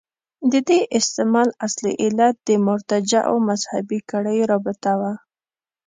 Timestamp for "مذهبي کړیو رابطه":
3.49-4.91